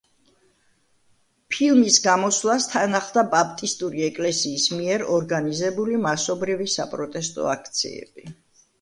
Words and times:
ფილმის 1.55 1.99
გამოსვლას 2.05 2.65
თან 2.73 3.01
ახლდა 3.01 3.25
ბაპტისტური 3.35 4.09
ეკლესიის 4.09 4.67
მიერ 4.81 5.07
ორგანიზებული 5.21 6.03
მასობრივი 6.11 6.71
საპროტესტო 6.81 7.51
აქციები. 7.59 8.31